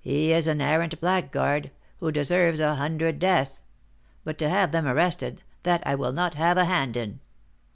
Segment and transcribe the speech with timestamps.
[0.00, 1.70] He is an arrant blackguard,
[2.00, 3.64] who deserves a hundred deaths;
[4.24, 7.20] but to have them arrested, that I will not have a hand in."